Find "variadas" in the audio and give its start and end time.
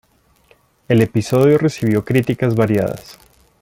2.55-3.19